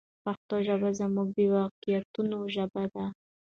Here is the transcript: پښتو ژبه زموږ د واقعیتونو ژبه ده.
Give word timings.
پښتو 0.23 0.55
ژبه 0.67 0.89
زموږ 0.99 1.27
د 1.37 1.39
واقعیتونو 1.55 2.37
ژبه 2.55 2.83
ده. 2.93 3.05